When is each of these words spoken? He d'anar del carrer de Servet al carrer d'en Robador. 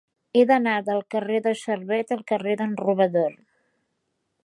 He 0.39 0.45
d'anar 0.51 0.73
del 0.87 1.03
carrer 1.15 1.43
de 1.49 1.53
Servet 1.61 2.17
al 2.17 2.25
carrer 2.33 2.59
d'en 2.63 2.77
Robador. 2.83 3.41